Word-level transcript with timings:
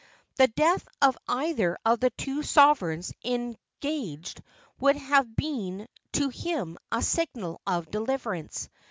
The 0.37 0.47
death 0.47 0.87
of 0.99 1.15
either 1.27 1.77
of 1.85 1.99
the 1.99 2.09
two 2.09 2.41
sovereigns 2.41 3.13
engaged 3.23 4.41
would 4.79 4.95
have 4.95 5.35
been 5.35 5.87
to 6.13 6.29
him 6.29 6.79
a 6.91 7.03
signal 7.03 7.61
of 7.67 7.91
deliverance. 7.91 8.67